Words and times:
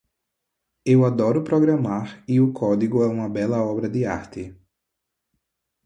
Eu 0.83 1.05
adoro 1.05 1.43
programar 1.43 2.23
e 2.27 2.41
o 2.41 2.51
código 2.51 3.03
é 3.03 3.07
uma 3.07 3.29
bela 3.29 3.63
obra 3.63 3.87
de 3.87 4.03
arte. 4.03 4.59